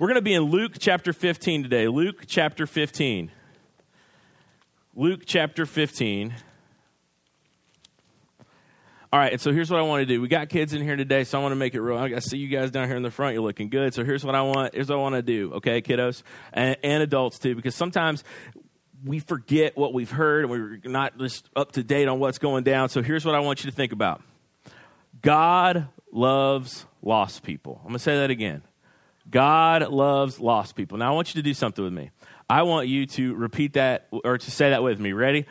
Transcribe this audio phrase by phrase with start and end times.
[0.00, 1.86] We're going to be in Luke chapter 15 today.
[1.86, 3.30] Luke chapter 15.
[4.94, 6.34] Luke chapter 15.
[9.12, 10.22] All right, and so here's what I want to do.
[10.22, 11.98] We got kids in here today, so I want to make it real.
[11.98, 13.34] I see you guys down here in the front.
[13.34, 13.92] You're looking good.
[13.92, 14.74] So here's what I want.
[14.74, 15.52] Here's what I want to do.
[15.56, 16.22] Okay, kiddos
[16.54, 18.24] and, and adults too, because sometimes
[19.04, 22.64] we forget what we've heard and we're not just up to date on what's going
[22.64, 22.88] down.
[22.88, 24.22] So here's what I want you to think about.
[25.20, 27.80] God loves lost people.
[27.82, 28.62] I'm going to say that again.
[29.28, 30.98] God loves lost people.
[30.98, 32.10] Now I want you to do something with me.
[32.48, 35.12] I want you to repeat that or to say that with me.
[35.12, 35.46] Ready?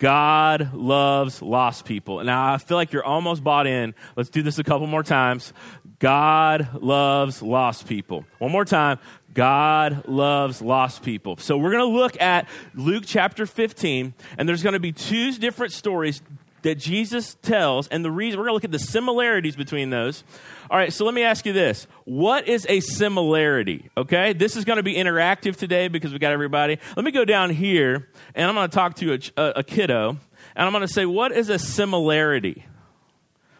[0.00, 2.24] God loves lost people.
[2.24, 3.94] Now, I feel like you're almost bought in.
[4.16, 5.52] Let's do this a couple more times.
[5.98, 8.24] God loves lost people.
[8.38, 8.98] One more time.
[9.34, 11.36] God loves lost people.
[11.36, 15.32] So, we're going to look at Luke chapter 15, and there's going to be two
[15.32, 16.22] different stories
[16.62, 20.24] that Jesus tells, and the reason we're going to look at the similarities between those.
[20.70, 21.86] All right, so let me ask you this.
[22.04, 23.90] What is a similarity?
[23.96, 26.78] Okay, this is going to be interactive today because we got everybody.
[26.96, 30.10] Let me go down here, and I'm going to talk to a, a, a kiddo,
[30.10, 32.64] and I'm going to say, What is a similarity?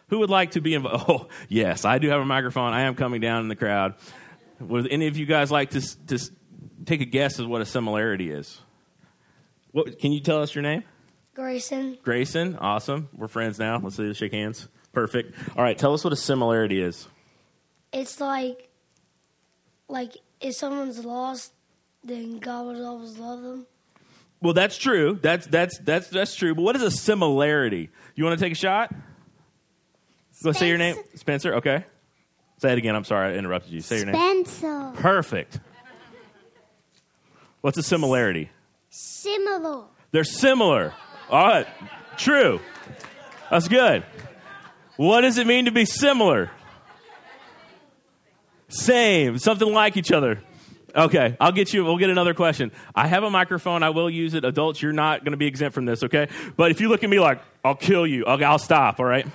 [0.09, 1.05] Who would like to be involved?
[1.09, 2.73] Oh, yes, I do have a microphone.
[2.73, 3.95] I am coming down in the crowd.
[4.61, 6.19] Would any of you guys like to, to
[6.85, 8.61] take a guess as what a similarity is?
[9.73, 10.83] What, can you tell us your name?
[11.41, 11.97] Grayson.
[12.03, 13.09] Grayson, awesome.
[13.17, 13.79] We're friends now.
[13.79, 14.69] Let's see, shake hands.
[14.93, 15.35] Perfect.
[15.57, 17.09] All right, tell us what a similarity is.
[17.93, 18.69] It's like,
[19.89, 21.55] like if someone's lost,
[22.05, 23.67] then God will always love them.
[24.43, 25.19] Well, that's true.
[25.23, 26.55] That's that's that's that's true.
[26.55, 27.89] But what is a similarity?
[28.15, 28.95] You want to take a shot?
[30.45, 31.55] Go say your name, Spencer.
[31.55, 31.85] Okay.
[32.59, 32.95] Say it again.
[32.97, 33.81] I'm sorry I interrupted you.
[33.81, 34.45] Say your name.
[34.45, 34.93] Spencer.
[34.95, 35.61] Perfect.
[37.63, 38.51] What's a similarity?
[38.91, 39.85] Similar.
[40.13, 40.93] They're similar.
[41.31, 41.67] All right.
[42.17, 42.61] True.
[43.51, 44.05] That's good.
[44.97, 46.51] What does it mean to be similar?
[48.69, 49.39] Same.
[49.39, 50.43] Something like each other.
[50.95, 51.85] Okay, I'll get you.
[51.85, 52.73] We'll get another question.
[52.97, 53.85] I have a microphone.
[53.85, 54.45] I will use it.
[54.45, 56.29] Adults, you're not going to be exempt from this, okay?
[56.57, 59.27] But if you look at me like, I'll kill you, okay, I'll stop, all right?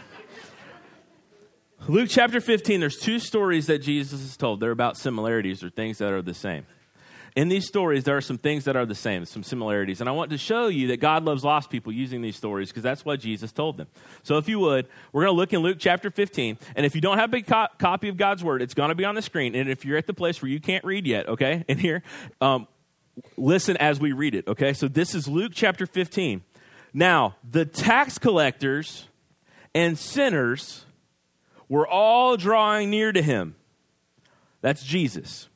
[1.87, 4.59] Luke chapter 15, there's two stories that Jesus has told.
[4.59, 6.65] They're about similarities or things that are the same
[7.35, 9.99] in these stories, there are some things that are the same, some similarities.
[9.99, 12.83] And I want to show you that God loves lost people using these stories because
[12.83, 13.87] that's what Jesus told them.
[14.23, 16.57] So if you would, we're going to look in Luke chapter 15.
[16.77, 19.03] And if you don't have a co- copy of God's word, it's going to be
[19.03, 19.53] on the screen.
[19.53, 22.03] And if you're at the place where you can't read yet, okay, in here,
[22.39, 22.67] um,
[23.35, 24.71] listen as we read it, okay?
[24.71, 26.41] So this is Luke chapter 15.
[26.93, 29.09] Now, the tax collectors
[29.73, 30.85] and sinners
[31.67, 33.55] were all drawing near to him.
[34.61, 35.49] That's Jesus.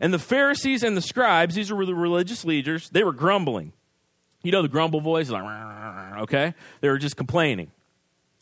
[0.00, 3.72] And the Pharisees and the scribes, these were the religious leaders, they were grumbling.
[4.42, 5.44] You know the grumble voice, like,
[6.22, 6.54] okay?
[6.80, 7.70] They were just complaining.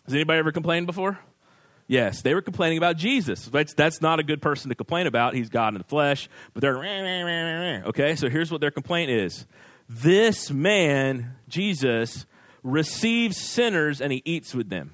[0.04, 1.18] Has anybody ever complained before?
[1.88, 3.46] Yes, they were complaining about Jesus.
[3.46, 5.34] That's, that's not a good person to complain about.
[5.34, 6.28] He's God in the flesh.
[6.52, 6.76] But they're,
[7.86, 8.14] okay?
[8.14, 9.46] So here's what their complaint is
[9.88, 12.26] This man, Jesus,
[12.62, 14.92] receives sinners and he eats with them.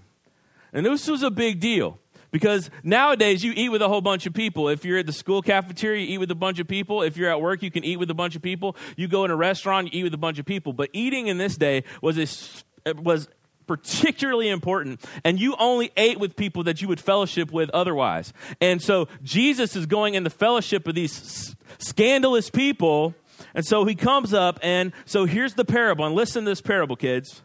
[0.73, 1.99] And this was a big deal.
[2.35, 4.69] Because nowadays you eat with a whole bunch of people.
[4.69, 7.01] If you're at the school cafeteria, you eat with a bunch of people.
[7.01, 8.75] If you're at work, you can eat with a bunch of people.
[8.97, 10.73] You go in a restaurant, you eat with a bunch of people.
[10.73, 13.29] But eating in this day was a, was
[13.69, 18.33] particularly important and you only ate with people that you would fellowship with otherwise.
[18.61, 23.15] And so Jesus is going in the fellowship of these scandalous people.
[23.55, 26.05] And so he comes up and so here's the parable.
[26.05, 27.43] And listen to this parable, kids.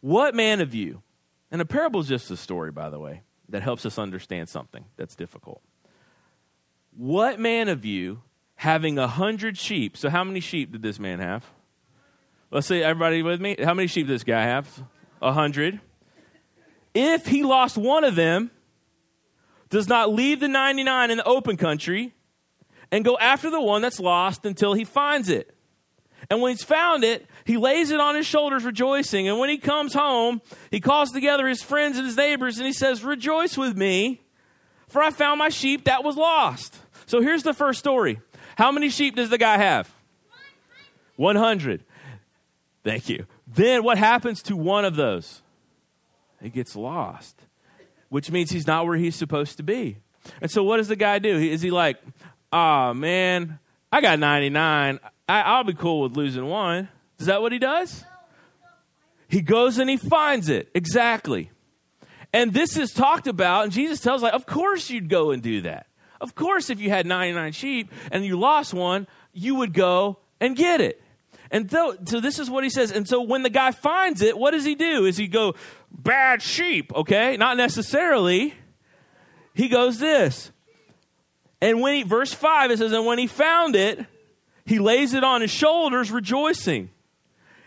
[0.00, 1.02] What man of you
[1.50, 4.84] and a parable is just a story, by the way, that helps us understand something
[4.96, 5.62] that's difficult.
[6.96, 8.22] What man of you,
[8.56, 11.44] having a hundred sheep, so how many sheep did this man have?
[12.50, 13.56] Let's see, everybody with me?
[13.62, 14.84] How many sheep does this guy have?
[15.20, 15.80] A hundred.
[16.94, 18.50] If he lost one of them,
[19.68, 22.14] does not leave the 99 in the open country
[22.92, 25.54] and go after the one that's lost until he finds it.
[26.30, 29.28] And when he's found it, he lays it on his shoulders, rejoicing.
[29.28, 30.42] And when he comes home,
[30.72, 34.20] he calls together his friends and his neighbors and he says, Rejoice with me,
[34.88, 36.76] for I found my sheep that was lost.
[37.06, 38.20] So here's the first story.
[38.58, 39.94] How many sheep does the guy have?
[41.14, 41.84] 100.
[42.82, 43.26] Thank you.
[43.46, 45.42] Then what happens to one of those?
[46.42, 47.40] He gets lost,
[48.08, 49.98] which means he's not where he's supposed to be.
[50.40, 51.36] And so what does the guy do?
[51.36, 51.98] Is he like,
[52.52, 53.60] oh man,
[53.92, 54.98] I got 99.
[55.28, 56.88] I, will be cool with losing one.
[57.18, 58.04] Is that what he does?
[59.28, 60.68] He goes and he finds it.
[60.74, 61.50] Exactly.
[62.32, 65.62] And this is talked about, and Jesus tells, like, of course you'd go and do
[65.62, 65.86] that.
[66.20, 70.56] Of course, if you had 99 sheep and you lost one, you would go and
[70.56, 71.02] get it.
[71.50, 72.90] And so, so this is what he says.
[72.90, 75.04] And so when the guy finds it, what does he do?
[75.04, 75.54] Is he go,
[75.90, 77.36] bad sheep, okay?
[77.36, 78.54] Not necessarily.
[79.54, 80.50] He goes this
[81.60, 84.04] And when he, verse 5, it says, And when he found it,
[84.64, 86.90] he lays it on his shoulders, rejoicing.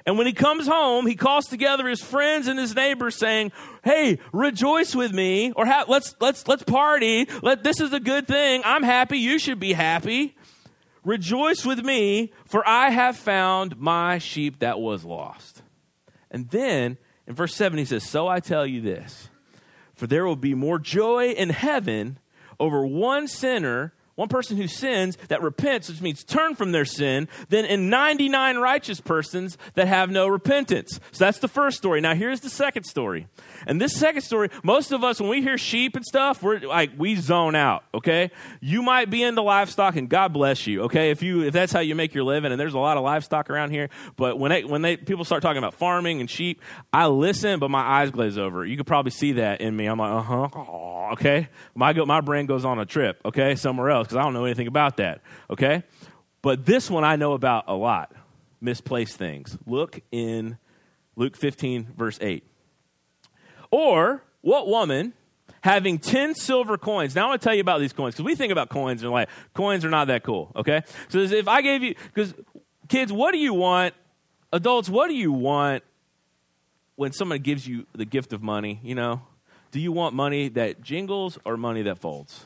[0.09, 3.51] And when he comes home, he calls together his friends and his neighbors, saying,
[3.83, 7.27] "Hey, rejoice with me, or ha- let's let's let's party.
[7.43, 8.63] Let this is a good thing.
[8.65, 9.19] I'm happy.
[9.19, 10.35] You should be happy.
[11.03, 15.61] Rejoice with me, for I have found my sheep that was lost."
[16.31, 16.97] And then
[17.27, 19.29] in verse seven, he says, "So I tell you this,
[19.93, 22.17] for there will be more joy in heaven
[22.59, 27.29] over one sinner." One person who sins that repents, which means turn from their sin,
[27.47, 30.99] than in 99 righteous persons that have no repentance.
[31.13, 32.01] So that's the first story.
[32.01, 33.27] Now here's the second story.
[33.65, 36.91] And this second story, most of us, when we hear sheep and stuff, we're like,
[36.97, 38.31] we zone out, okay?
[38.59, 41.11] You might be into livestock and God bless you, okay?
[41.11, 43.49] If you, if that's how you make your living, and there's a lot of livestock
[43.49, 46.61] around here, but when they, when they, people start talking about farming and sheep,
[46.91, 48.65] I listen, but my eyes glaze over.
[48.65, 49.85] You could probably see that in me.
[49.85, 51.47] I'm like, uh huh, okay?
[51.73, 54.45] My, go, my brain goes on a trip, okay, somewhere else, because I don't know
[54.45, 55.21] anything about that,
[55.51, 55.83] okay?
[56.41, 58.11] But this one I know about a lot
[58.59, 59.55] misplaced things.
[59.67, 60.57] Look in
[61.15, 62.43] Luke 15, verse 8.
[63.69, 65.13] Or what woman
[65.61, 67.13] having 10 silver coins.
[67.13, 69.11] Now I want to tell you about these coins because we think about coins and
[69.11, 70.81] like coins are not that cool, okay?
[71.09, 72.33] So if I gave you because
[72.87, 73.93] kids, what do you want?
[74.51, 75.83] Adults, what do you want
[76.95, 79.21] when someone gives you the gift of money, you know?
[79.71, 82.45] Do you want money that jingles or money that folds?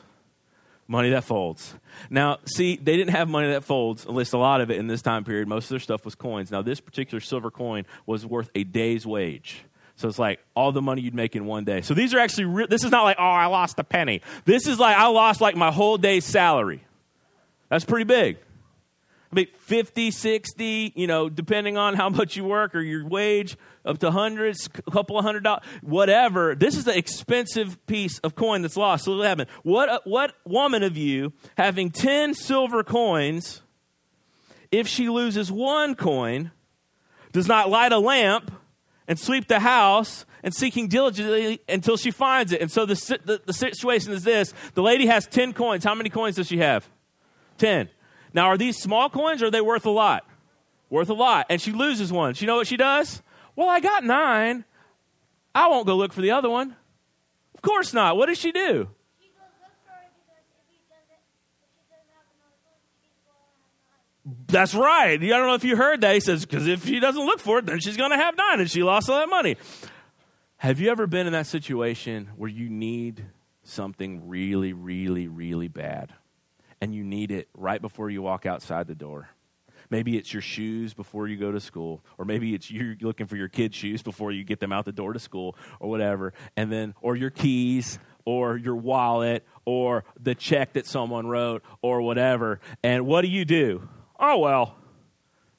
[0.86, 1.74] Money that folds.
[2.10, 4.86] Now, see, they didn't have money that folds, at least a lot of it in
[4.86, 5.48] this time period.
[5.48, 6.50] Most of their stuff was coins.
[6.50, 9.64] Now, this particular silver coin was worth a day's wage.
[9.96, 11.80] So it's like all the money you'd make in one day.
[11.80, 14.20] So these are actually, re- this is not like, oh, I lost a penny.
[14.44, 16.84] This is like, I lost like my whole day's salary.
[17.70, 18.38] That's pretty big.
[19.34, 23.56] I mean, 50, 60, you know, depending on how much you work or your wage,
[23.84, 26.54] up to hundreds, a couple of hundred dollars, whatever.
[26.54, 29.06] This is an expensive piece of coin that's lost.
[29.06, 29.50] So what happened?
[29.64, 33.62] What, uh, what woman of you having 10 silver coins,
[34.70, 36.52] if she loses one coin,
[37.32, 38.52] does not light a lamp
[39.08, 42.60] and sweep the house and seeking diligently until she finds it.
[42.60, 42.94] And so the,
[43.24, 45.82] the, the, situation is this the lady has 10 coins.
[45.82, 46.88] How many coins does she have?
[47.58, 47.88] 10.
[48.34, 50.26] Now, are these small coins or are they worth a lot?
[50.90, 51.46] Worth a lot.
[51.48, 52.34] And she loses one.
[52.34, 53.22] She know what she does?
[53.54, 54.64] Well, I got nine.
[55.54, 56.74] I won't go look for the other one.
[57.54, 58.16] Of course not.
[58.16, 58.88] What does she do?
[64.48, 65.22] That's right.
[65.22, 66.14] I don't know if you heard that.
[66.14, 68.58] He says, because if she doesn't look for it, then she's going to have nine
[68.58, 69.56] and she lost all that money.
[70.56, 73.26] Have you ever been in that situation where you need
[73.62, 76.14] something really, really, really bad
[76.84, 79.30] and you need it right before you walk outside the door?
[79.90, 83.36] Maybe it's your shoes before you go to school, or maybe it's you looking for
[83.36, 86.32] your kids' shoes before you get them out the door to school, or whatever.
[86.56, 92.00] And then, or your keys, or your wallet, or the check that someone wrote, or
[92.00, 92.60] whatever.
[92.82, 93.88] And what do you do?
[94.18, 94.76] oh, well,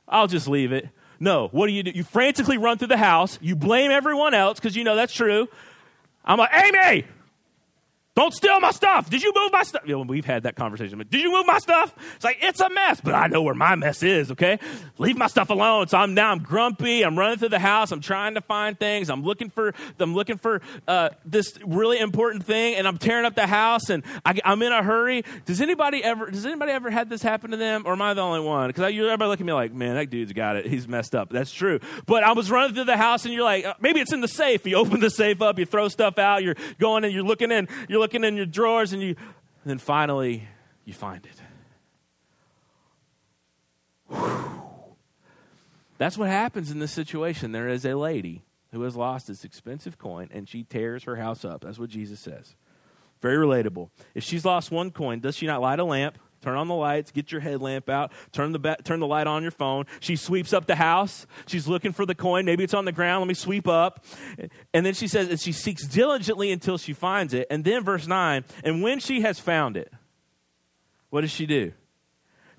[0.07, 0.89] I'll just leave it.
[1.19, 1.92] No, what do you do?
[1.92, 3.39] You frantically run through the house.
[3.42, 5.48] You blame everyone else because you know that's true.
[6.24, 7.06] I'm like, Amy,
[8.15, 9.09] don't steal my stuff.
[9.09, 9.83] Did you move my stuff?
[9.85, 10.97] You know, we've had that conversation.
[10.97, 11.94] But did you move my stuff?
[12.15, 14.31] It's like it's a mess, but I know where my mess is.
[14.31, 14.57] Okay,
[14.97, 15.88] leave my stuff alone.
[15.89, 17.03] So I'm now I'm grumpy.
[17.03, 17.91] I'm running through the house.
[17.91, 19.09] I'm trying to find things.
[19.09, 23.35] I'm looking for I'm looking for uh, this really important thing, and I'm tearing up
[23.35, 23.89] the house.
[23.89, 25.23] And I, am in a hurry.
[25.45, 28.21] Does anybody ever Does anybody ever had this happen to them, or am I the
[28.21, 28.69] only one?
[28.69, 30.66] Because everybody look at me like, man, that dude's got it.
[30.66, 31.31] He's messed up.
[31.31, 31.80] That's true.
[32.06, 34.28] But I was running through the house, and you're like, uh, maybe it's in the
[34.30, 34.66] safe.
[34.66, 35.59] You open the safe up.
[35.59, 36.44] You throw stuff out.
[36.44, 37.68] You're going and you're looking in.
[37.90, 40.47] You're looking in your drawers and you and then finally
[40.85, 41.42] you find it.
[45.97, 47.52] That's what happens in this situation.
[47.52, 51.44] There is a lady who has lost this expensive coin and she tears her house
[51.44, 51.62] up.
[51.62, 52.54] That's what Jesus says.
[53.24, 53.90] Very relatable.
[54.14, 57.09] If she's lost one coin, does she not light a lamp, Turn on the lights,
[57.09, 59.85] get your headlamp out, turn the, ba- turn the light on your phone.
[59.99, 61.25] She sweeps up the house.
[61.47, 62.45] She's looking for the coin.
[62.45, 63.21] Maybe it's on the ground.
[63.21, 64.06] Let me sweep up.
[64.71, 67.47] And then she says, and she seeks diligently until she finds it.
[67.49, 69.92] And then verse 9, and when she has found it,
[71.09, 71.71] what does she do?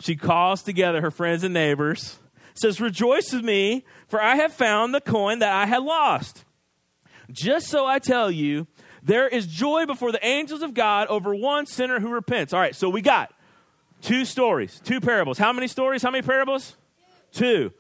[0.00, 2.18] She calls together her friends and neighbors,
[2.54, 6.44] says, Rejoice with me, for I have found the coin that I had lost.
[7.30, 8.66] Just so I tell you,
[9.06, 12.52] there is joy before the angels of God over one sinner who repents.
[12.52, 13.32] All right, so we got
[14.02, 15.38] Two stories, two parables.
[15.38, 16.02] How many stories?
[16.02, 16.76] How many parables?
[17.32, 17.72] Two.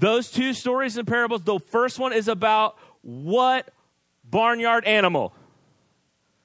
[0.00, 3.70] Those two stories and parables, the first one is about what
[4.24, 5.34] barnyard animal?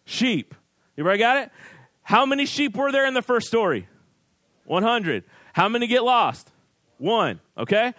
[0.05, 0.53] Sheep.
[0.95, 1.51] You already got it?
[2.03, 3.87] How many sheep were there in the first story?
[4.65, 5.23] 100.
[5.53, 6.51] How many get lost?
[6.97, 7.39] One.
[7.57, 7.93] Okay?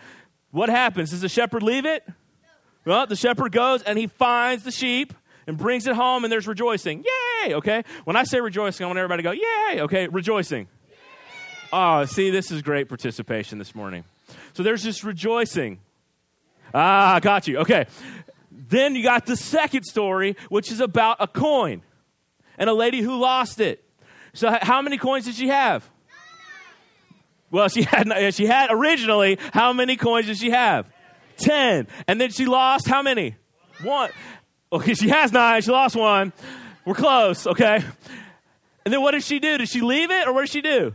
[0.50, 1.10] What happens?
[1.10, 2.06] Does the shepherd leave it?
[2.84, 5.12] Well, the shepherd goes and he finds the sheep
[5.46, 7.04] and brings it home, and there's rejoicing.
[7.42, 7.54] Yay!
[7.54, 7.82] Okay?
[8.04, 9.80] When I say rejoicing, I want everybody to go, Yay!
[9.82, 10.68] Okay, rejoicing.
[11.72, 14.04] Oh, see, this is great participation this morning.
[14.54, 15.80] So there's this rejoicing.
[16.74, 17.58] Ah, got you.
[17.58, 17.86] Okay.
[18.50, 21.82] Then you got the second story, which is about a coin
[22.58, 23.84] and a lady who lost it.
[24.32, 25.88] So, how many coins did she have?
[27.50, 29.38] Well, she had she had originally.
[29.52, 30.86] How many coins did she have?
[31.36, 33.36] Ten, and then she lost how many?
[33.82, 34.10] One.
[34.72, 35.62] Okay, she has nine.
[35.62, 36.32] She lost one.
[36.84, 37.46] We're close.
[37.46, 37.82] Okay,
[38.84, 39.58] and then what did she do?
[39.58, 40.94] Did she leave it, or what did she do?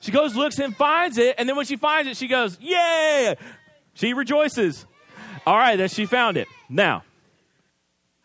[0.00, 3.36] She goes, looks, and finds it, and then when she finds it, she goes, "Yay!"
[3.94, 4.86] She rejoices.
[5.46, 6.46] All right, that she found it.
[6.68, 7.02] Now,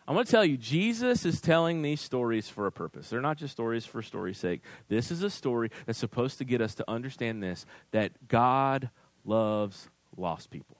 [0.08, 3.10] I want to tell you, Jesus is telling these stories for a purpose.
[3.10, 4.62] They're not just stories for story's sake.
[4.89, 8.89] This is a story that's supposed to get us to understand this that God
[9.24, 9.88] loves
[10.18, 10.77] lost people.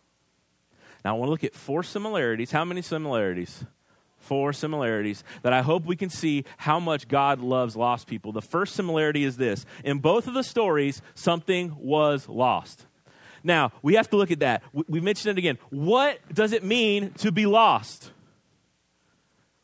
[1.03, 2.51] Now, I want to look at four similarities.
[2.51, 3.65] How many similarities?
[4.24, 8.32] Four similarities that I hope we can see how much God loves lost people.
[8.32, 12.86] The first similarity is this in both of the stories, something was lost.
[13.44, 14.63] Now, we have to look at that.
[14.72, 15.58] We, we mentioned it again.
[15.72, 18.12] What does it mean to be lost?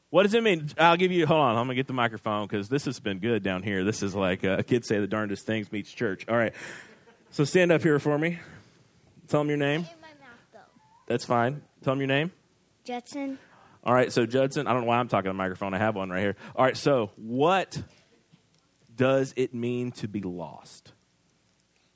[0.10, 0.70] What does it mean?
[0.78, 3.20] I'll give you, hold on, I'm going to get the microphone because this has been
[3.20, 3.86] good down here.
[3.86, 6.26] This is like uh, kids say the darndest things meets church.
[6.28, 6.54] All right.
[7.32, 8.40] So stand up here for me.
[9.30, 9.84] Tell them your name.
[9.84, 10.64] Mouth.
[11.08, 11.62] That's fine.
[11.82, 12.32] Tell them your name.
[12.84, 13.38] Jetson.
[13.84, 14.12] All right.
[14.12, 15.74] So, Judson, I don't know why I'm talking on the microphone.
[15.74, 16.36] I have one right here.
[16.56, 16.78] All right.
[16.78, 17.82] So, what
[18.96, 20.94] does it mean to be lost?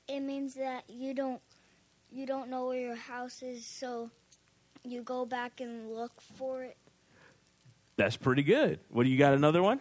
[0.08, 1.40] It means that you don't
[2.10, 4.10] you don't know where your house is, so
[4.84, 6.76] you go back and look for it.
[7.96, 8.80] That's pretty good.
[8.88, 9.34] What do you got?
[9.34, 9.80] Another one?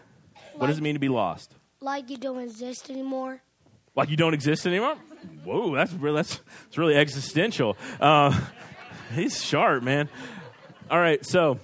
[0.55, 1.53] What does it mean to be lost?
[1.79, 3.41] Like you don't exist anymore.
[3.95, 4.95] Like you don't exist anymore?
[5.43, 7.77] Whoa, that's really, that's, that's really existential.
[8.00, 8.39] Uh,
[9.13, 10.10] he's sharp, man.
[10.89, 11.60] All right, so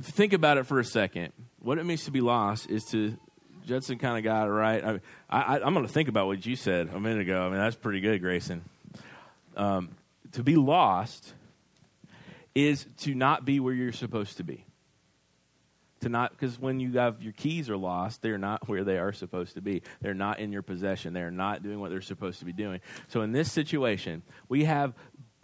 [0.00, 1.32] think about it for a second.
[1.60, 3.16] What it means to be lost is to
[3.66, 4.84] Judson kind of got it right.
[4.84, 7.46] I, I, I'm going to think about what you said a minute ago.
[7.46, 8.64] I mean, that's pretty good, Grayson.
[9.56, 9.90] Um,
[10.32, 11.34] to be lost
[12.54, 14.64] is to not be where you're supposed to be.
[16.00, 19.12] To not, because when you have your keys are lost, they're not where they are
[19.12, 19.82] supposed to be.
[20.00, 21.12] They're not in your possession.
[21.12, 22.80] They're not doing what they're supposed to be doing.
[23.06, 24.94] So in this situation, we have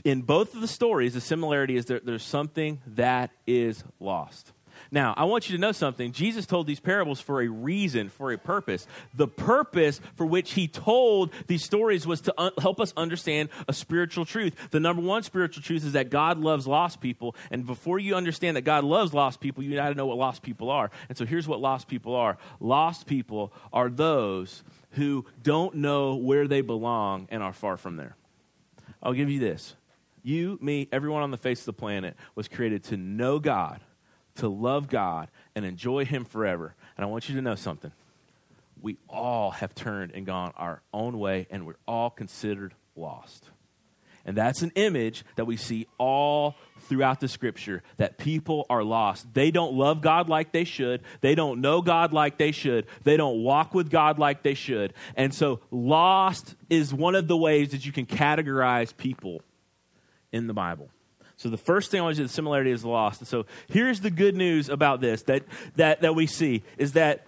[0.04, 4.52] in both of the stories, the similarity is that there's something that is lost.
[4.90, 6.12] Now, I want you to know something.
[6.12, 8.86] Jesus told these parables for a reason, for a purpose.
[9.14, 13.72] The purpose for which he told these stories was to un- help us understand a
[13.72, 14.54] spiritual truth.
[14.70, 17.34] The number one spiritual truth is that God loves lost people.
[17.50, 20.42] And before you understand that God loves lost people, you got to know what lost
[20.42, 20.90] people are.
[21.08, 24.62] And so here's what lost people are lost people are those
[24.92, 28.16] who don't know where they belong and are far from there.
[29.02, 29.74] I'll give you this.
[30.22, 33.80] You, me, everyone on the face of the planet was created to know God
[34.38, 36.74] to love God and enjoy Him forever.
[36.96, 37.92] And I want you to know something.
[38.80, 43.50] We all have turned and gone our own way, and we're all considered lost.
[44.24, 49.32] And that's an image that we see all throughout the scripture that people are lost.
[49.32, 51.02] They don't love God like they should.
[51.22, 52.86] They don't know God like they should.
[53.04, 54.92] They don't walk with God like they should.
[55.16, 59.42] And so, lost is one of the ways that you can categorize people
[60.32, 60.90] in the Bible.
[61.36, 63.20] So the first thing I want to the similarity is lost.
[63.20, 65.44] And so here's the good news about this that,
[65.76, 67.26] that, that we see is that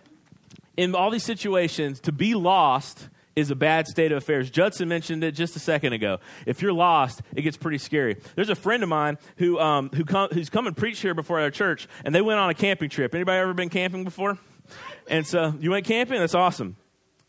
[0.76, 4.50] in all these situations, to be lost is a bad state of affairs.
[4.50, 6.18] Judson mentioned it just a second ago.
[6.46, 8.16] If you're lost, it gets pretty scary.
[8.34, 11.40] There's a friend of mine who, um, who come, who's come and preached here before
[11.40, 13.14] our church, and they went on a camping trip.
[13.14, 14.38] Anybody ever been camping before?
[15.08, 16.18] And so you went camping?
[16.18, 16.76] That's awesome.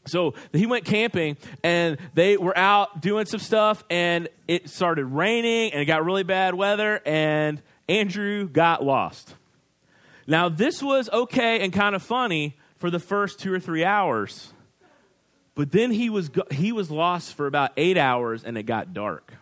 [0.06, 5.74] So he went camping and they were out doing some stuff and it started raining
[5.74, 9.36] and it got really bad weather and Andrew got lost.
[10.26, 14.54] Now, this was okay and kind of funny for the first two or three hours,
[15.56, 19.34] but then he was, he was lost for about eight hours and it got dark.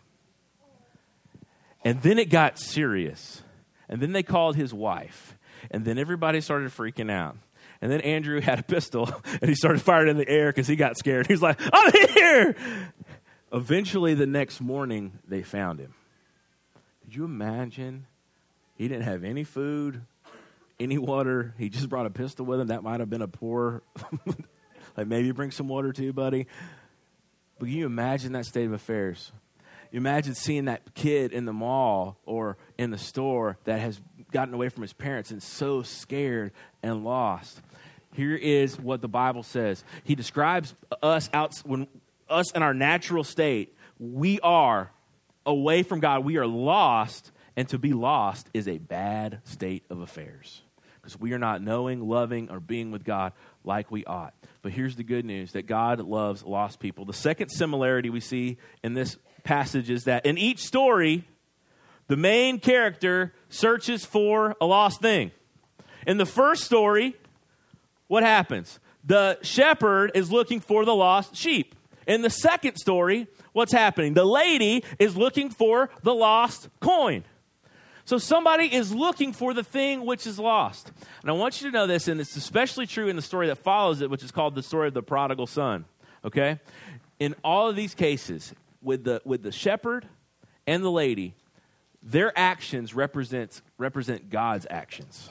[1.83, 3.43] And then it got serious.
[3.87, 5.37] And then they called his wife.
[5.71, 7.37] And then everybody started freaking out.
[7.81, 9.09] And then Andrew had a pistol
[9.41, 11.27] and he started firing in the air because he got scared.
[11.27, 12.55] He was like, I'm here.
[13.51, 15.93] Eventually, the next morning, they found him.
[17.03, 18.05] Could you imagine?
[18.75, 20.01] He didn't have any food,
[20.79, 21.55] any water.
[21.57, 22.67] He just brought a pistol with him.
[22.67, 23.81] That might have been a poor,
[24.98, 26.48] like maybe bring some water too, buddy.
[27.57, 29.31] But can you imagine that state of affairs?
[29.91, 34.00] Imagine seeing that kid in the mall or in the store that has
[34.31, 36.51] gotten away from his parents and so scared
[36.84, 37.62] and lost.
[38.13, 39.84] Here is what the Bible says.
[40.03, 41.88] He describes us out when
[42.29, 44.91] us in our natural state, we are
[45.46, 46.24] away from God.
[46.24, 50.62] We are lost And to be lost is a bad state of affairs
[50.96, 53.34] because we are not knowing, loving, or being with God
[53.65, 54.34] like we ought.
[54.62, 57.03] But here's the good news that God loves lost people.
[57.03, 61.25] The second similarity we see in this passage is that in each story,
[62.08, 65.31] the main character searches for a lost thing.
[66.08, 67.15] In the first story,
[68.08, 68.79] what happens?
[69.03, 71.75] The shepherd is looking for the lost sheep.
[72.08, 74.15] In the second story, what's happening?
[74.15, 77.24] The lady is looking for the lost coin.
[78.05, 80.91] So somebody is looking for the thing which is lost.
[81.22, 83.60] And I want you to know this, and it's especially true in the story that
[83.60, 85.86] follows it, which is called the story of the prodigal son.
[86.25, 86.60] Okay?
[87.19, 90.07] In all of these cases, with the, with the shepherd
[90.65, 91.36] and the lady,
[92.01, 95.29] their actions represent, represent God's actions.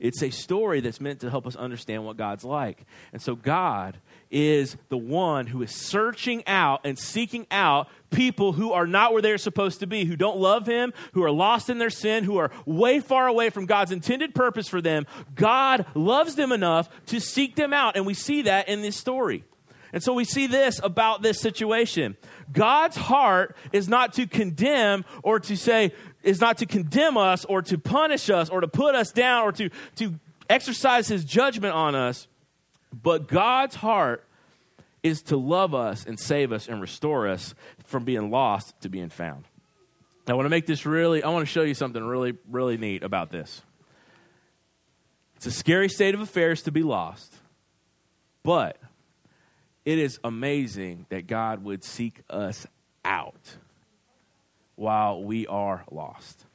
[0.00, 2.86] It's a story that's meant to help us understand what God's like.
[3.12, 3.98] And so God
[4.30, 9.20] is the one who is searching out and seeking out people who are not where
[9.20, 12.38] they're supposed to be, who don't love Him, who are lost in their sin, who
[12.38, 15.06] are way far away from God's intended purpose for them.
[15.34, 17.96] God loves them enough to seek them out.
[17.96, 19.44] And we see that in this story.
[19.92, 22.16] And so we see this about this situation.
[22.52, 25.92] God's heart is not to condemn or to say,
[26.22, 29.52] is not to condemn us or to punish us or to put us down or
[29.52, 30.14] to, to
[30.48, 32.28] exercise his judgment on us.
[32.92, 34.26] But God's heart
[35.02, 37.54] is to love us and save us and restore us
[37.84, 39.44] from being lost to being found.
[40.28, 43.02] I want to make this really, I want to show you something really, really neat
[43.02, 43.62] about this.
[45.36, 47.34] It's a scary state of affairs to be lost,
[48.42, 48.76] but
[49.84, 52.66] it is amazing that God would seek us
[53.04, 53.56] out
[54.76, 56.46] while we are lost.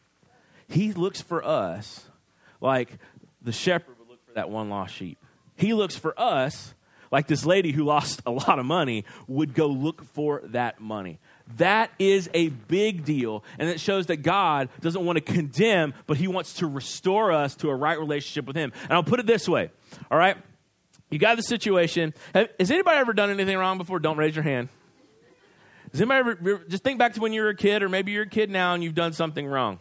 [0.67, 2.05] He looks for us
[2.62, 2.98] like
[3.41, 5.17] the shepherd would look for that one lost sheep.
[5.55, 6.74] He looks for us
[7.12, 11.20] like this lady who lost a lot of money would go look for that money.
[11.58, 13.44] That is a big deal.
[13.60, 17.55] And it shows that God doesn't want to condemn, but He wants to restore us
[17.58, 18.74] to a right relationship with Him.
[18.84, 19.70] And I'll put it this way
[20.10, 20.38] all right?
[21.09, 22.13] You got the situation.
[22.33, 24.00] Has anybody ever done anything wrong before?
[24.00, 24.69] Don't raise your hand.
[25.91, 28.23] Has anybody ever, just think back to when you were a kid, or maybe you're
[28.23, 29.80] a kid now and you've done something wrong.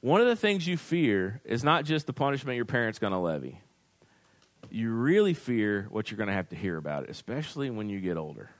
[0.00, 3.18] One of the things you fear is not just the punishment your parents going to
[3.18, 3.60] levy.
[4.70, 8.00] You really fear what you're going to have to hear about it, especially when you
[8.00, 8.50] get older.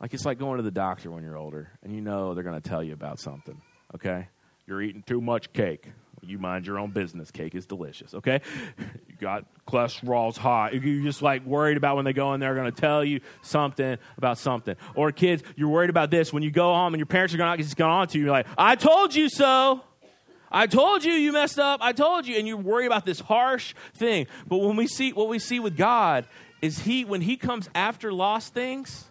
[0.00, 2.60] Like it's like going to the doctor when you're older and you know they're going
[2.60, 3.60] to tell you about something,
[3.94, 4.28] okay?
[4.66, 5.88] You're eating too much cake.
[6.26, 7.30] You mind your own business.
[7.30, 8.40] Cake is delicious, okay?
[9.08, 10.72] You got cholesterol's high.
[10.72, 13.96] You're just like worried about when they go in there, going to tell you something
[14.18, 14.76] about something.
[14.94, 16.34] Or kids, you're worried about this.
[16.34, 18.32] When you go home and your parents are going to going on to you, you're
[18.32, 19.80] like, I told you so.
[20.50, 21.80] I told you you messed up.
[21.82, 22.36] I told you.
[22.36, 24.26] And you worry about this harsh thing.
[24.46, 26.26] But when we see what we see with God
[26.60, 29.06] is he when he comes after lost things,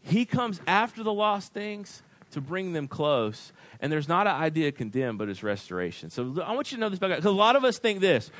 [0.00, 3.52] he comes after the lost things to bring them close.
[3.80, 6.10] And there's not an idea of condemn, but it's restoration.
[6.10, 7.16] So I want you to know this about God.
[7.16, 8.30] Because a lot of us think this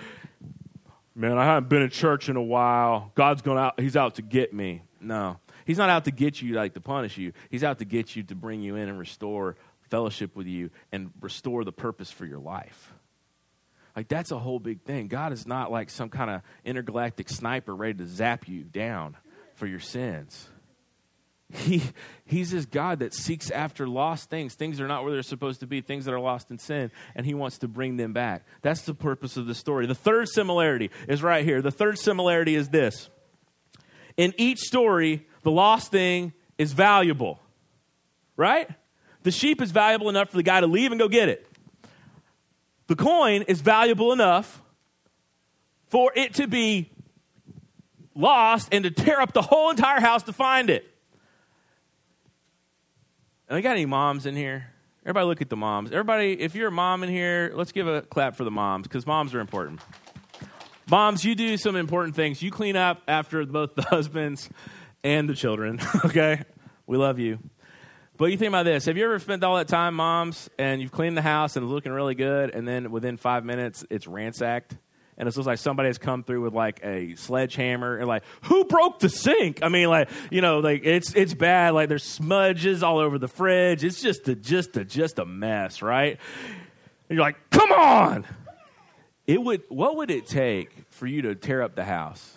[1.14, 3.10] man, I haven't been in church in a while.
[3.14, 4.82] God's going out, he's out to get me.
[5.00, 5.38] No.
[5.64, 7.32] He's not out to get you like to punish you.
[7.50, 9.56] He's out to get you to bring you in and restore
[9.90, 12.94] fellowship with you and restore the purpose for your life.
[13.96, 15.08] Like that's a whole big thing.
[15.08, 19.16] God is not like some kind of intergalactic sniper ready to zap you down
[19.54, 20.48] for your sins.
[21.50, 21.82] He,
[22.26, 25.60] he's this God that seeks after lost things, things that are not where they're supposed
[25.60, 28.44] to be, things that are lost in sin, and he wants to bring them back.
[28.60, 29.86] That's the purpose of the story.
[29.86, 31.62] The third similarity is right here.
[31.62, 33.08] The third similarity is this
[34.18, 37.40] in each story, the lost thing is valuable,
[38.36, 38.68] right?
[39.22, 41.46] The sheep is valuable enough for the guy to leave and go get it.
[42.88, 44.60] The coin is valuable enough
[45.86, 46.90] for it to be
[48.14, 50.84] lost and to tear up the whole entire house to find it.
[53.48, 54.66] And we got any moms in here?
[55.04, 55.90] Everybody look at the moms.
[55.90, 59.06] Everybody, if you're a mom in here, let's give a clap for the moms because
[59.06, 59.80] moms are important.
[60.90, 62.42] Moms, you do some important things.
[62.42, 64.50] You clean up after both the husbands
[65.02, 66.42] and the children, okay?
[66.86, 67.38] We love you.
[68.18, 68.84] But you think about this.
[68.84, 71.72] Have you ever spent all that time, moms, and you've cleaned the house and it's
[71.72, 74.76] looking really good, and then within five minutes, it's ransacked?
[75.18, 78.64] And it looks like somebody has come through with like a sledgehammer and like who
[78.64, 79.58] broke the sink?
[79.62, 81.74] I mean like you know like it's it's bad.
[81.74, 83.82] Like there's smudges all over the fridge.
[83.84, 86.18] It's just a just a just a mess right?
[87.08, 88.26] And you're like come on!
[89.26, 92.36] It would what would it take for you to tear up the house?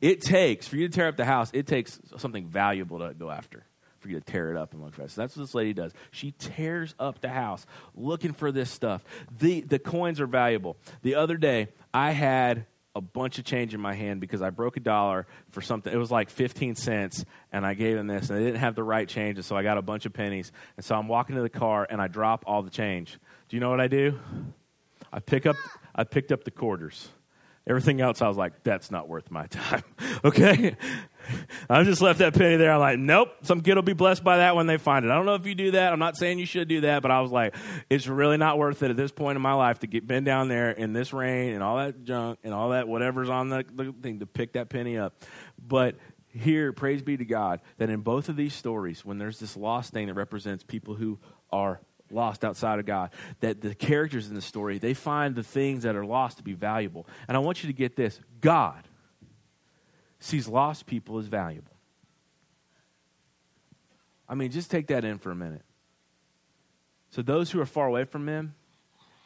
[0.00, 3.30] It takes for you to tear up the house it takes something valuable to go
[3.30, 3.66] after
[4.02, 5.10] for you to tear it up and look for it.
[5.10, 5.92] So that's what this lady does.
[6.10, 9.04] She tears up the house looking for this stuff.
[9.38, 10.76] The, the coins are valuable.
[11.02, 14.76] The other day, I had a bunch of change in my hand because I broke
[14.76, 15.92] a dollar for something.
[15.92, 18.82] It was like 15 cents, and I gave him this, and I didn't have the
[18.82, 20.52] right change, and so I got a bunch of pennies.
[20.76, 23.18] And so I'm walking to the car, and I drop all the change.
[23.48, 24.18] Do you know what I do?
[25.12, 25.56] I pick up,
[25.94, 27.08] I picked up the quarters.
[27.66, 29.84] Everything else, I was like, that's not worth my time.
[30.24, 30.76] okay?
[31.70, 32.72] I just left that penny there.
[32.72, 35.10] I'm like, nope, some kid will be blessed by that when they find it.
[35.10, 35.92] I don't know if you do that.
[35.92, 37.54] I'm not saying you should do that, but I was like,
[37.90, 40.48] it's really not worth it at this point in my life to get been down
[40.48, 43.92] there in this rain and all that junk and all that whatever's on the, the
[44.02, 45.24] thing to pick that penny up.
[45.58, 45.96] But
[46.28, 49.92] here, praise be to God, that in both of these stories, when there's this lost
[49.92, 51.18] thing that represents people who
[51.50, 51.80] are
[52.12, 53.10] lost outside of God.
[53.40, 56.52] That the characters in the story, they find the things that are lost to be
[56.52, 57.06] valuable.
[57.26, 58.86] And I want you to get this God
[60.24, 61.72] sees lost people as valuable.
[64.28, 65.62] I mean, just take that in for a minute.
[67.10, 68.54] So, those who are far away from Him,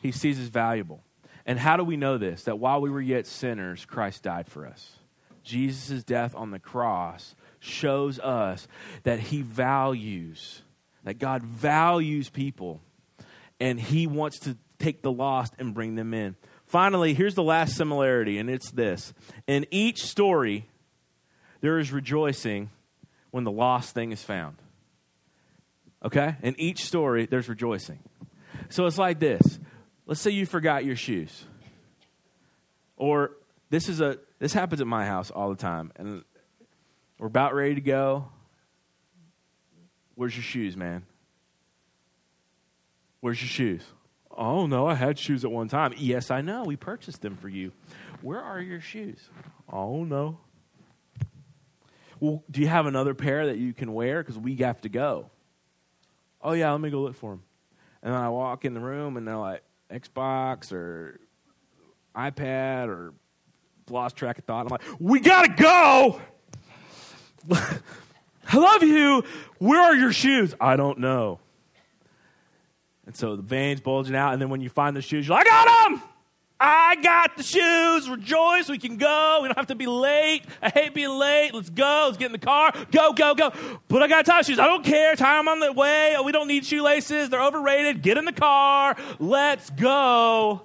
[0.03, 1.03] He sees as valuable.
[1.45, 2.43] And how do we know this?
[2.45, 4.97] That while we were yet sinners, Christ died for us.
[5.45, 8.67] Jesus' death on the cross shows us
[9.05, 10.63] that He values
[11.07, 12.83] that God values people
[13.59, 16.37] and he wants to take the lost and bring them in.
[16.67, 19.15] Finally, here's the last similarity, and it's this.
[19.47, 20.67] In each story,
[21.67, 22.71] there is rejoicing
[23.33, 24.55] when the lost thing is found.
[26.05, 26.37] Okay?
[26.41, 27.99] In each story, there's rejoicing.
[28.69, 29.59] So it's like this.
[30.07, 31.45] Let's say you forgot your shoes.
[32.97, 33.33] Or
[33.69, 35.91] this is a this happens at my house all the time.
[35.97, 36.23] And
[37.19, 38.29] we're about ready to go.
[40.15, 41.05] Where's your shoes, man?
[43.19, 43.83] Where's your shoes?
[44.31, 45.95] Oh, no, I had shoes at one time.
[45.97, 46.63] Yes, I know.
[46.63, 47.73] We purchased them for you.
[48.23, 49.19] Where are your shoes?
[49.69, 50.39] Oh, no.
[52.21, 54.23] Well, do you have another pair that you can wear?
[54.23, 55.31] Because we have to go.
[56.43, 57.43] Oh, yeah, let me go look for them.
[58.03, 61.21] And then I walk in the room and they're like, Xbox or
[62.15, 63.15] iPad or
[63.91, 64.67] lost track of thought.
[64.67, 66.21] I'm like, we got to go.
[68.49, 69.25] I love you.
[69.59, 70.55] Where are your shoes?
[70.61, 71.41] I don't know.
[73.07, 75.47] And so the veins bulging out, and then when you find the shoes, you're like,
[75.47, 76.03] I got them!
[76.59, 78.09] I got the shoes.
[78.09, 78.69] Rejoice.
[78.69, 79.41] We can go.
[79.43, 80.43] We don't have to be late.
[80.63, 81.53] I hate being late.
[81.53, 82.05] Let's go.
[82.07, 82.73] Let's get in the car.
[82.91, 83.53] Go, go, go.
[83.89, 84.59] But I got tie shoes.
[84.59, 85.15] I don't care.
[85.17, 86.15] Tie them on the way.
[86.17, 87.29] Oh, we don't need shoelaces.
[87.29, 88.01] They're overrated.
[88.01, 88.97] Get in the car.
[89.19, 90.63] Let's go.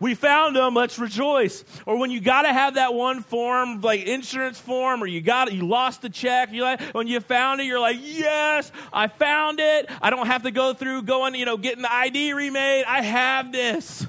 [0.00, 0.74] We found them.
[0.74, 1.64] Let's rejoice.
[1.86, 5.46] Or when you got to have that one form, like insurance form, or you got
[5.46, 6.50] it, you lost the check.
[6.50, 9.88] You like when you found it, you're like, yes, I found it.
[10.00, 12.84] I don't have to go through going, you know, getting the ID remade.
[12.86, 14.04] I have this.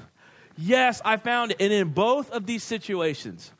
[0.56, 1.56] Yes, I found it.
[1.60, 3.52] And in both of these situations,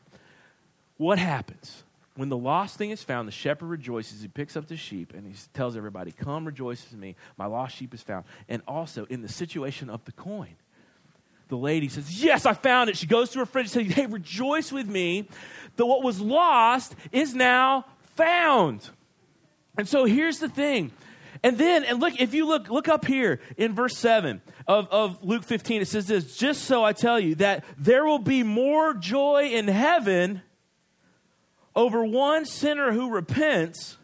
[0.97, 1.83] what happens?
[2.17, 4.23] When the lost thing is found, the shepherd rejoices.
[4.23, 7.17] He picks up the sheep and he tells everybody, Come rejoice with me.
[7.37, 8.25] My lost sheep is found.
[8.49, 10.55] And also in the situation of the coin,
[11.49, 12.97] the lady says, Yes, I found it.
[12.97, 15.29] She goes to her friend and says, Hey, rejoice with me
[15.77, 18.89] that what was lost is now found.
[19.77, 20.93] And so here's the thing.
[21.45, 25.23] And then, and look, if you look, look up here in verse 7 of, of
[25.23, 28.95] Luke 15, it says this just so I tell you that there will be more
[28.95, 30.41] joy in heaven
[31.77, 33.99] over one sinner who repents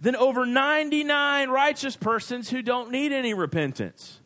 [0.00, 4.20] than over 99 righteous persons who don't need any repentance.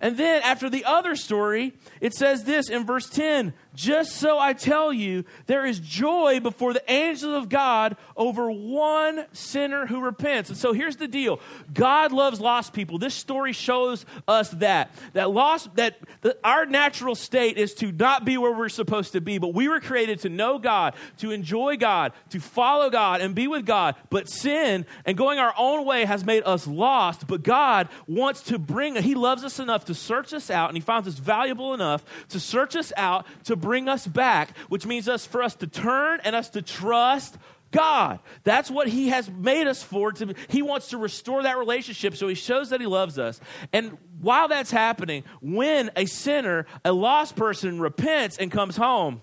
[0.00, 4.52] And then after the other story, it says this in verse 10 Just so I
[4.52, 10.50] tell you, there is joy before the angels of God over one sinner who repents.
[10.50, 11.40] And so here's the deal
[11.72, 12.98] God loves lost people.
[12.98, 14.92] This story shows us that.
[15.12, 19.20] That lost, that the, our natural state is to not be where we're supposed to
[19.20, 23.36] be, but we were created to know God, to enjoy God, to follow God, and
[23.36, 23.94] be with God.
[24.10, 27.28] But sin and going our own way has made us lost.
[27.28, 30.80] But God wants to bring, He loves us enough to search us out, and He
[30.80, 35.26] finds us valuable enough to search us out to bring us back, which means us
[35.26, 37.36] for us to turn and us to trust
[37.70, 38.18] God.
[38.42, 40.12] That's what He has made us for.
[40.12, 43.40] To, he wants to restore that relationship, so He shows that He loves us.
[43.72, 49.22] And while that's happening, when a sinner, a lost person, repents and comes home,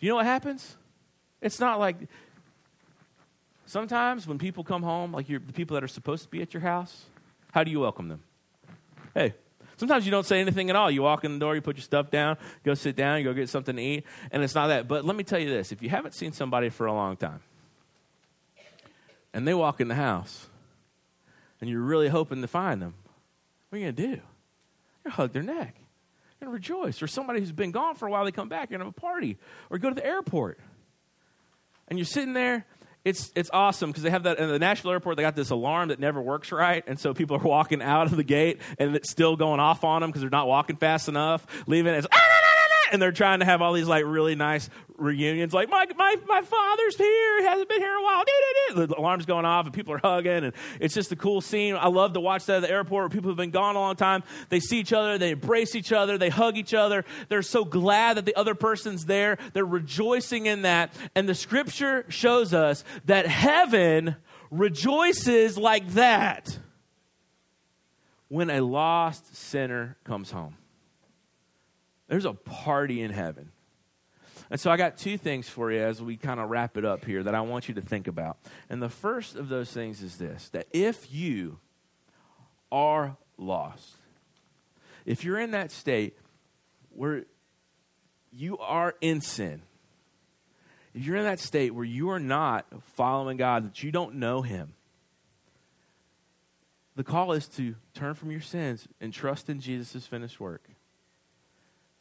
[0.00, 0.76] you know what happens?
[1.40, 1.96] It's not like
[3.66, 6.60] sometimes when people come home, like the people that are supposed to be at your
[6.60, 7.04] house,
[7.52, 8.22] how do you welcome them?
[9.14, 9.34] Hey,
[9.82, 10.92] Sometimes you don't say anything at all.
[10.92, 13.32] You walk in the door, you put your stuff down, go sit down, you go
[13.32, 14.86] get something to eat, and it's not that.
[14.86, 17.40] But let me tell you this if you haven't seen somebody for a long time,
[19.34, 20.46] and they walk in the house,
[21.60, 22.94] and you're really hoping to find them,
[23.70, 24.08] what are you going to do?
[24.08, 24.22] You're going
[25.06, 25.74] to hug their neck.
[26.40, 27.02] You're going to rejoice.
[27.02, 29.04] Or somebody who's been gone for a while, they come back, you're going to have
[29.04, 29.36] a party.
[29.68, 30.60] Or go to the airport.
[31.88, 32.66] And you're sitting there,
[33.04, 35.16] it's it's awesome because they have that in the Nashville airport.
[35.16, 38.16] They got this alarm that never works right, and so people are walking out of
[38.16, 41.46] the gate and it's still going off on them because they're not walking fast enough.
[41.66, 42.18] Leaving it's ah,
[42.92, 44.68] and they're trying to have all these like really nice
[45.02, 45.52] reunions.
[45.52, 48.24] Like my my my father's here, he hasn't been here in a while.
[48.74, 51.76] The alarm's going off, and people are hugging, and it's just a cool scene.
[51.76, 53.96] I love to watch that at the airport where people have been gone a long
[53.96, 54.22] time.
[54.48, 57.04] They see each other, they embrace each other, they hug each other.
[57.28, 59.38] They're so glad that the other person's there.
[59.52, 64.16] They're rejoicing in that, and the scripture shows us that heaven
[64.50, 66.58] rejoices like that
[68.28, 70.56] when a lost sinner comes home.
[72.08, 73.51] There's a party in heaven.
[74.52, 77.06] And so I got two things for you as we kind of wrap it up
[77.06, 78.36] here that I want you to think about.
[78.68, 81.58] And the first of those things is this that if you
[82.70, 83.96] are lost,
[85.06, 86.18] if you're in that state
[86.90, 87.24] where
[88.30, 89.62] you are in sin,
[90.92, 94.42] if you're in that state where you are not following God, that you don't know
[94.42, 94.74] Him,
[96.94, 100.68] the call is to turn from your sins and trust in Jesus' finished work.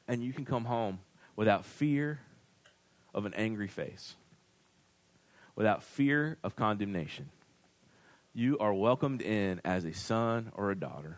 [0.06, 1.00] And you can come home
[1.38, 2.20] without fear
[3.14, 4.16] of an angry face,
[5.56, 7.30] without fear of condemnation.
[8.34, 11.18] You are welcomed in as a son or a daughter.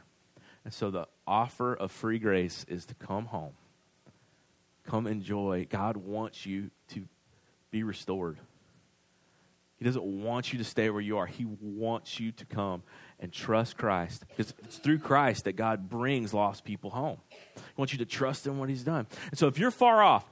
[0.65, 3.53] And so the offer of free grace is to come home.
[4.85, 5.67] Come enjoy.
[5.69, 7.07] God wants you to
[7.69, 8.39] be restored.
[9.77, 11.25] He doesn't want you to stay where you are.
[11.25, 12.83] He wants you to come
[13.19, 14.23] and trust Christ.
[14.29, 17.17] Because it's through Christ that God brings lost people home.
[17.29, 19.07] He wants you to trust in what He's done.
[19.29, 20.25] And so if you're far off,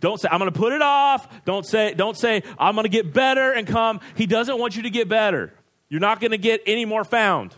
[0.00, 1.44] don't say, I'm going to put it off.
[1.44, 4.00] Don't say, don't say, I'm going to get better and come.
[4.14, 5.52] He doesn't want you to get better.
[5.88, 7.54] You're not going to get any more found.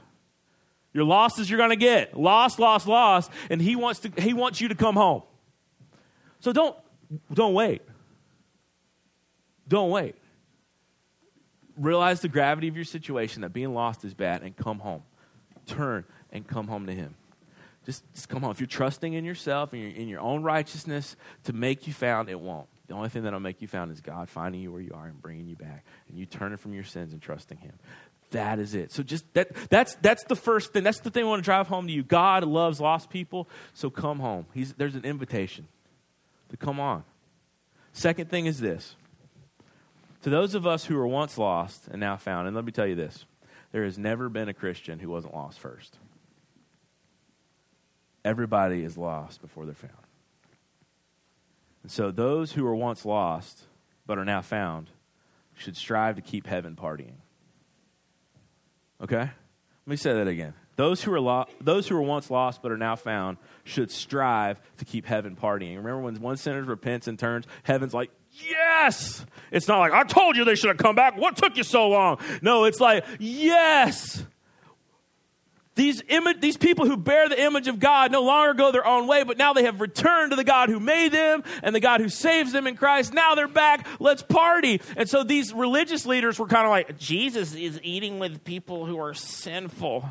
[0.92, 2.18] Your losses you're going to get.
[2.18, 3.30] Lost, lost, lost.
[3.50, 5.22] And he wants, to, he wants you to come home.
[6.40, 6.76] So don't,
[7.32, 7.82] don't wait.
[9.68, 10.16] Don't wait.
[11.76, 15.02] Realize the gravity of your situation, that being lost is bad, and come home.
[15.66, 17.14] Turn and come home to him.
[17.90, 18.52] Just, just come on.
[18.52, 22.38] If you're trusting in yourself and in your own righteousness to make you found, it
[22.38, 22.68] won't.
[22.86, 25.20] The only thing that'll make you found is God finding you where you are and
[25.20, 27.72] bringing you back, and you turning from your sins and trusting Him.
[28.30, 28.92] That is it.
[28.92, 30.84] So just that that's that's the first thing.
[30.84, 32.04] That's the thing I want to drive home to you.
[32.04, 34.46] God loves lost people, so come home.
[34.54, 35.66] He's, there's an invitation
[36.50, 37.02] to come on.
[37.92, 38.94] Second thing is this.
[40.22, 42.86] To those of us who were once lost and now found, and let me tell
[42.86, 43.24] you this
[43.72, 45.98] there has never been a Christian who wasn't lost first.
[48.24, 49.94] Everybody is lost before they're found.
[51.82, 53.64] And so those who were once lost
[54.06, 54.90] but are now found
[55.54, 57.14] should strive to keep heaven partying.
[59.02, 59.16] Okay?
[59.16, 59.30] Let
[59.86, 60.54] me say that again.
[60.76, 64.60] Those who, are lo- those who were once lost but are now found should strive
[64.78, 65.76] to keep heaven partying.
[65.76, 69.24] Remember when one sinner repents and turns, heaven's like, yes!
[69.50, 71.18] It's not like, I told you they should have come back.
[71.18, 72.18] What took you so long?
[72.40, 74.24] No, it's like, yes!
[75.76, 79.06] These, Im- these people who bear the image of God no longer go their own
[79.06, 82.00] way, but now they have returned to the God who made them and the God
[82.00, 83.14] who saves them in Christ.
[83.14, 83.86] Now they're back.
[84.00, 84.80] Let's party.
[84.96, 88.98] And so these religious leaders were kind of like, Jesus is eating with people who
[88.98, 90.04] are sinful.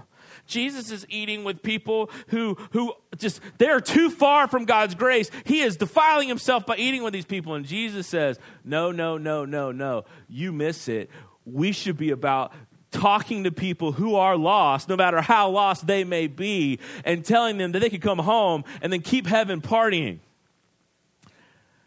[0.45, 5.30] Jesus is eating with people who, who just, they're too far from God's grace.
[5.45, 7.54] He is defiling himself by eating with these people.
[7.54, 10.06] And Jesus says, No, no, no, no, no.
[10.28, 11.10] You miss it.
[11.45, 12.54] We should be about
[12.91, 17.58] talking to people who are lost, no matter how lost they may be, and telling
[17.58, 20.19] them that they can come home and then keep heaven partying.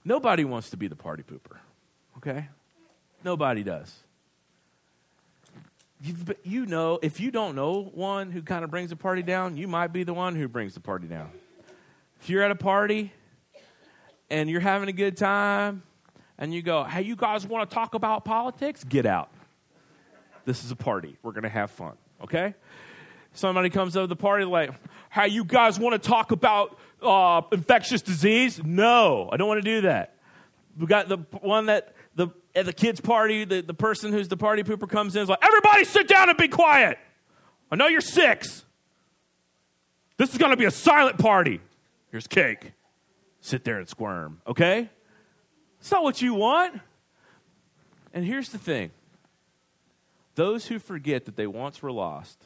[0.04, 1.58] Nobody wants to be the party pooper,
[2.18, 2.48] okay?
[3.24, 3.94] Nobody does.
[6.00, 9.56] You've, you know, if you don't know one who kind of brings the party down,
[9.56, 11.30] you might be the one who brings the party down.
[12.20, 13.12] If you're at a party
[14.28, 15.84] and you're having a good time
[16.38, 18.82] and you go, hey, you guys want to talk about politics?
[18.82, 19.30] Get out.
[20.44, 21.16] This is a party.
[21.22, 22.55] We're going to have fun, okay?
[23.35, 24.70] Somebody comes over the party like,
[25.09, 29.70] "How you guys want to talk about uh, infectious disease?" No, I don't want to
[29.70, 30.14] do that.
[30.78, 34.37] We got the one that the at the kids' party, the, the person who's the
[34.37, 36.98] party pooper comes in is like, "Everybody, sit down and be quiet.
[37.70, 38.64] I know you're six.
[40.18, 41.61] This is going to be a silent party.
[42.11, 42.72] Here's cake.
[43.40, 44.90] Sit there and squirm, okay?
[45.81, 46.78] It's not what you want.
[48.14, 48.90] And here's the thing
[50.35, 52.45] those who forget that they once were lost,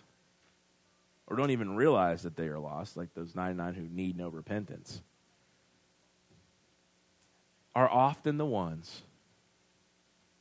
[1.26, 5.02] or don't even realize that they are lost, like those 99 who need no repentance,
[7.74, 9.02] are often the ones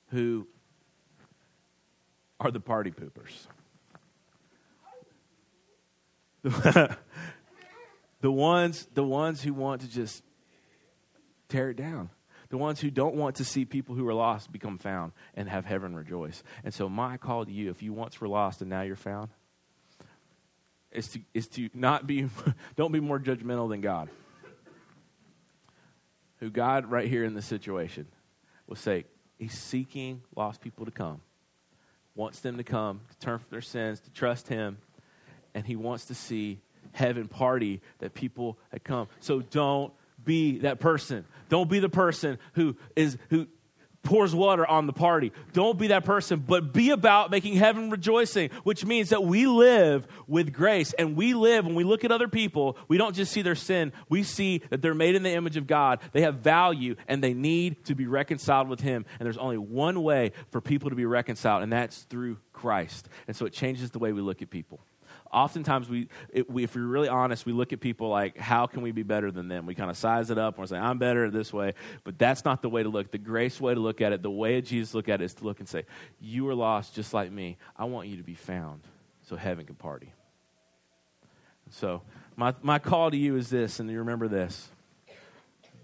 [0.09, 0.47] who
[2.39, 3.47] are the party poopers.
[8.21, 10.23] the ones the ones who want to just
[11.49, 12.09] tear it down
[12.55, 15.65] the ones who don't want to see people who are lost become found and have
[15.65, 16.41] heaven rejoice.
[16.63, 19.27] And so, my call to you, if you once were lost and now you're found,
[20.89, 22.29] is to, is to not be,
[22.77, 24.07] don't be more judgmental than God.
[26.37, 28.07] who God, right here in this situation,
[28.67, 29.03] will say,
[29.37, 31.19] He's seeking lost people to come,
[32.15, 34.77] wants them to come, to turn from their sins, to trust Him,
[35.53, 36.61] and He wants to see
[36.93, 39.09] heaven party that people had come.
[39.19, 39.91] So don't
[40.25, 41.25] be that person.
[41.49, 43.47] Don't be the person who is who
[44.05, 45.33] pours water on the party.
[45.51, 50.07] Don't be that person, but be about making heaven rejoicing, which means that we live
[50.27, 53.41] with grace and we live when we look at other people, we don't just see
[53.41, 55.99] their sin, we see that they're made in the image of God.
[56.13, 59.05] They have value and they need to be reconciled with him.
[59.19, 63.09] And there's only one way for people to be reconciled, and that's through Christ.
[63.27, 64.79] And so it changes the way we look at people
[65.35, 68.81] oftentimes we, it, we, if we're really honest, we look at people like, how can
[68.81, 69.65] we be better than them?
[69.65, 71.73] We kind of size it up and we're saying, I'm better this way.
[72.05, 73.11] But that's not the way to look.
[73.11, 75.43] The grace way to look at it, the way Jesus look at it is to
[75.43, 75.83] look and say,
[76.21, 77.57] you are lost just like me.
[77.75, 78.81] I want you to be found
[79.23, 80.13] so heaven can party.
[81.71, 82.01] So
[82.37, 84.69] my, my call to you is this, and you remember this.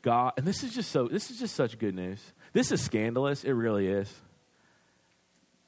[0.02, 2.20] God, and this is just so, this is just such good news.
[2.54, 3.44] This is scandalous.
[3.44, 4.12] It really is.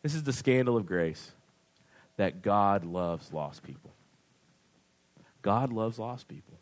[0.01, 1.31] This is the scandal of grace
[2.17, 3.93] that God loves lost people.
[5.41, 6.57] God loves lost people,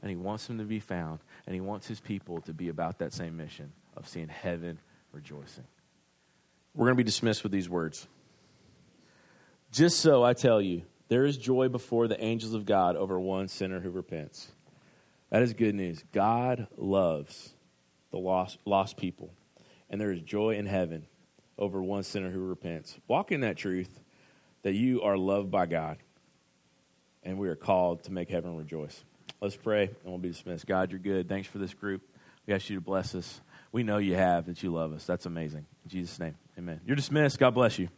[0.00, 2.98] and He wants them to be found, and He wants His people to be about
[2.98, 4.78] that same mission of seeing heaven
[5.12, 5.64] rejoicing.
[6.74, 8.06] We're going to be dismissed with these words.
[9.70, 13.48] Just so I tell you, there is joy before the angels of God over one
[13.48, 14.50] sinner who repents.
[15.30, 16.02] That is good news.
[16.12, 17.50] God loves
[18.10, 19.32] the lost, lost people,
[19.90, 21.06] and there is joy in heaven
[21.58, 22.98] over one sinner who repents.
[23.08, 24.00] Walk in that truth
[24.62, 25.98] that you are loved by God
[27.22, 29.04] and we are called to make heaven rejoice.
[29.40, 30.66] Let's pray and we'll be dismissed.
[30.66, 31.28] God, you're good.
[31.28, 32.02] Thanks for this group.
[32.46, 33.40] We ask you to bless us.
[33.70, 35.04] We know you have, that you love us.
[35.04, 35.66] That's amazing.
[35.84, 36.80] In Jesus' name, amen.
[36.84, 37.38] You're dismissed.
[37.38, 37.88] God bless you.